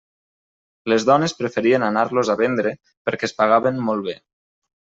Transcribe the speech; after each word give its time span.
Les 0.93 1.05
dones 1.09 1.35
preferien 1.41 1.85
anar-los 1.89 2.33
a 2.35 2.39
vendre 2.41 2.75
perquè 3.09 3.31
es 3.31 3.39
pagaven 3.43 3.81
molt 3.91 4.09
bé. 4.09 4.21